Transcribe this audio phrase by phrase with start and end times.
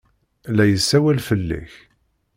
[0.55, 1.73] La yessawal fell-ak.